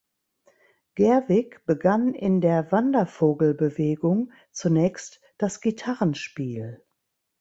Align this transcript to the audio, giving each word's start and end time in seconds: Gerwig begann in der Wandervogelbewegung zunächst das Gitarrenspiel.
Gerwig 0.95 1.63
begann 1.67 2.15
in 2.15 2.41
der 2.41 2.71
Wandervogelbewegung 2.71 4.31
zunächst 4.51 5.21
das 5.37 5.61
Gitarrenspiel. 5.61 6.83